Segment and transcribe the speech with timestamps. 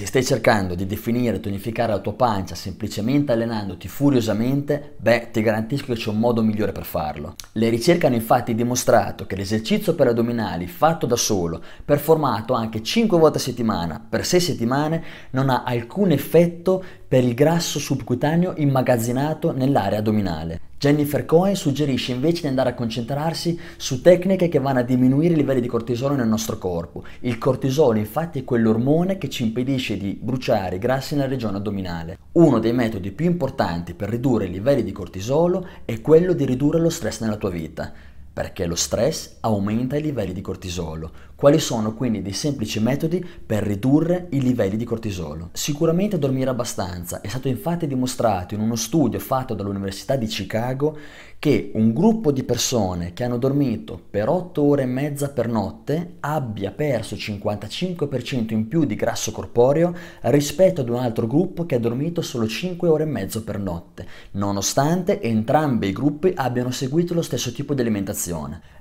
[0.00, 5.42] Se stai cercando di definire e tonificare la tua pancia semplicemente allenandoti furiosamente, beh, ti
[5.42, 7.34] garantisco che c'è un modo migliore per farlo.
[7.52, 13.18] Le ricerche hanno infatti dimostrato che l'esercizio per addominali fatto da solo, performato anche 5
[13.18, 19.50] volte a settimana per 6 settimane, non ha alcun effetto per il grasso subcutaneo immagazzinato
[19.50, 20.60] nell'area addominale.
[20.78, 25.36] Jennifer Cohen suggerisce invece di andare a concentrarsi su tecniche che vanno a diminuire i
[25.36, 27.02] livelli di cortisolo nel nostro corpo.
[27.22, 32.16] Il cortisolo infatti è quell'ormone che ci impedisce di bruciare i grassi nella regione addominale.
[32.32, 36.78] Uno dei metodi più importanti per ridurre i livelli di cortisolo è quello di ridurre
[36.78, 37.92] lo stress nella tua vita
[38.40, 41.10] perché lo stress aumenta i livelli di cortisolo.
[41.34, 45.50] Quali sono quindi dei semplici metodi per ridurre i livelli di cortisolo?
[45.52, 47.20] Sicuramente dormire abbastanza.
[47.20, 50.96] È stato infatti dimostrato in uno studio fatto dall'Università di Chicago
[51.38, 56.16] che un gruppo di persone che hanno dormito per 8 ore e mezza per notte
[56.20, 59.94] abbia perso 55% in più di grasso corporeo
[60.24, 64.06] rispetto ad un altro gruppo che ha dormito solo 5 ore e mezzo per notte,
[64.32, 68.29] nonostante entrambi i gruppi abbiano seguito lo stesso tipo di alimentazione.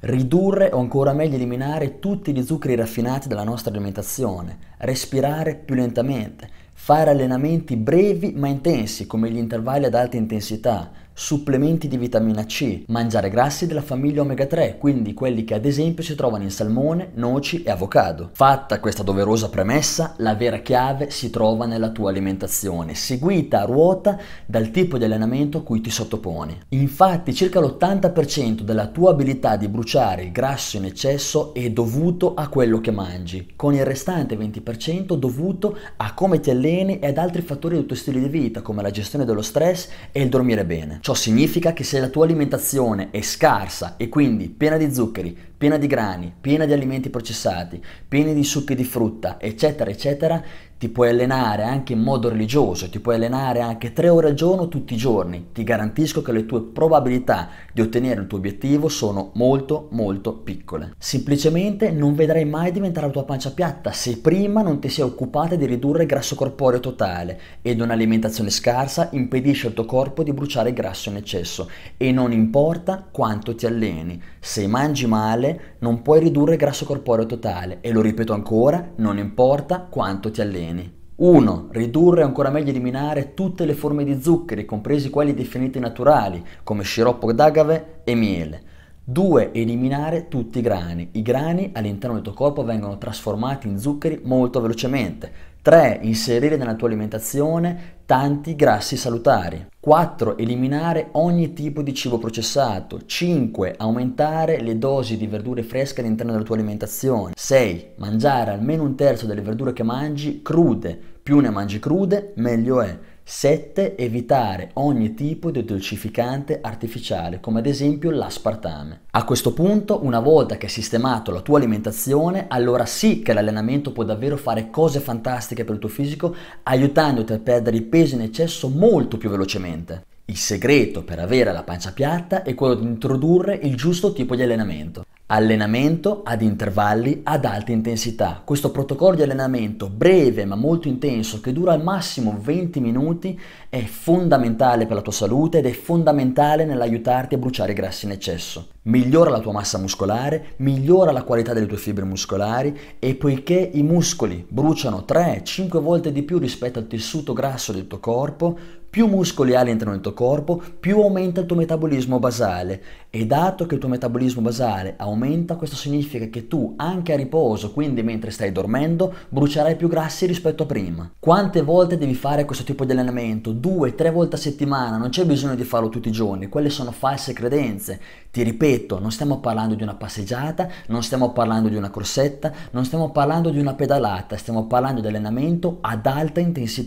[0.00, 6.48] Ridurre o ancora meglio eliminare tutti gli zuccheri raffinati dalla nostra alimentazione, respirare più lentamente,
[6.72, 12.84] fare allenamenti brevi ma intensi come gli intervalli ad alta intensità, supplementi di vitamina C,
[12.86, 17.10] mangiare grassi della famiglia omega 3, quindi quelli che ad esempio si trovano in salmone,
[17.14, 18.30] noci e avocado.
[18.34, 24.16] Fatta questa doverosa premessa, la vera chiave si trova nella tua alimentazione, seguita a ruota
[24.46, 26.56] dal tipo di allenamento a cui ti sottoponi.
[26.68, 32.46] Infatti circa l'80% della tua abilità di bruciare il grasso in eccesso è dovuto a
[32.46, 37.42] quello che mangi, con il restante 20% dovuto a come ti alleni e ad altri
[37.42, 41.00] fattori del tuo stile di vita, come la gestione dello stress e il dormire bene.
[41.08, 45.76] Ciò significa che se la tua alimentazione è scarsa e quindi piena di zuccheri, piena
[45.76, 50.42] di grani, piena di alimenti processati, piena di succhi di frutta, eccetera, eccetera,
[50.78, 54.68] ti puoi allenare anche in modo religioso, ti puoi allenare anche tre ore al giorno
[54.68, 55.48] tutti i giorni.
[55.52, 60.92] Ti garantisco che le tue probabilità di ottenere il tuo obiettivo sono molto molto piccole.
[60.96, 65.56] Semplicemente non vedrai mai diventare la tua pancia piatta se prima non ti sei occupata
[65.56, 70.68] di ridurre il grasso corporeo totale ed un'alimentazione scarsa impedisce al tuo corpo di bruciare
[70.68, 74.22] il grasso in eccesso e non importa quanto ti alleni.
[74.38, 75.47] Se mangi male
[75.80, 80.40] non puoi ridurre il grasso corporeo totale e lo ripeto ancora, non importa quanto ti
[80.40, 80.96] alleni beni.
[81.16, 81.68] 1.
[81.72, 86.84] Ridurre o ancora meglio eliminare tutte le forme di zuccheri, compresi quelli definiti naturali, come
[86.84, 88.62] sciroppo d'agave e miele.
[89.02, 89.50] 2.
[89.52, 91.08] Eliminare tutti i grani.
[91.12, 95.32] I grani all'interno del tuo corpo vengono trasformati in zuccheri molto velocemente.
[95.62, 96.00] 3.
[96.02, 99.66] Inserire nella tua alimentazione tanti grassi salutari.
[99.78, 100.38] 4.
[100.38, 103.04] Eliminare ogni tipo di cibo processato.
[103.04, 103.74] 5.
[103.76, 107.34] Aumentare le dosi di verdure fresche all'interno della tua alimentazione.
[107.36, 107.88] 6.
[107.96, 110.98] Mangiare almeno un terzo delle verdure che mangi crude.
[111.22, 112.98] Più ne mangi crude, meglio è.
[113.30, 113.94] 7.
[113.94, 119.02] Evitare ogni tipo di dolcificante artificiale, come ad esempio l'aspartame.
[119.10, 123.92] A questo punto, una volta che hai sistemato la tua alimentazione, allora sì che l'allenamento
[123.92, 128.22] può davvero fare cose fantastiche per il tuo fisico, aiutandoti a perdere il peso in
[128.22, 130.06] eccesso molto più velocemente.
[130.24, 134.42] Il segreto per avere la pancia piatta è quello di introdurre il giusto tipo di
[134.42, 135.04] allenamento.
[135.30, 138.40] Allenamento ad intervalli ad alta intensità.
[138.42, 143.38] Questo protocollo di allenamento breve ma molto intenso che dura al massimo 20 minuti
[143.68, 148.12] è fondamentale per la tua salute ed è fondamentale nell'aiutarti a bruciare i grassi in
[148.12, 148.68] eccesso.
[148.88, 153.82] Migliora la tua massa muscolare, migliora la qualità delle tue fibre muscolari e poiché i
[153.82, 158.56] muscoli bruciano 3-5 volte di più rispetto al tessuto grasso del tuo corpo,
[158.90, 163.66] più muscoli hai all'interno del tuo corpo, più aumenta il tuo metabolismo basale e dato
[163.66, 168.30] che il tuo metabolismo basale aumenta, questo significa che tu anche a riposo, quindi mentre
[168.30, 171.12] stai dormendo, brucerai più grassi rispetto a prima.
[171.18, 173.52] Quante volte devi fare questo tipo di allenamento?
[173.52, 176.90] Due, tre volte a settimana, non c'è bisogno di farlo tutti i giorni, quelle sono
[176.90, 178.00] false credenze.
[178.38, 182.84] Ti ripeto, non stiamo parlando di una passeggiata, non stiamo parlando di una corsetta, non
[182.84, 186.68] stiamo parlando di una pedalata, stiamo parlando di allenamento ad alta intensità